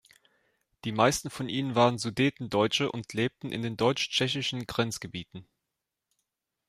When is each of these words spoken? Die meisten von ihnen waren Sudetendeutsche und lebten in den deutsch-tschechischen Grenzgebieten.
Die 0.83 0.91
meisten 0.93 1.29
von 1.29 1.47
ihnen 1.47 1.75
waren 1.75 1.99
Sudetendeutsche 1.99 2.91
und 2.91 3.13
lebten 3.13 3.51
in 3.51 3.61
den 3.61 3.77
deutsch-tschechischen 3.77 4.65
Grenzgebieten. 4.65 5.45